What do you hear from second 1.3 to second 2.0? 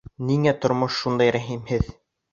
рәхимһеҙ?..